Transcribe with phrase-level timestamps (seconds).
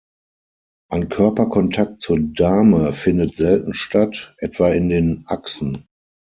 [0.89, 5.85] Ein Körperkontakt zur Dame findet selten statt, etwa in den Achsen.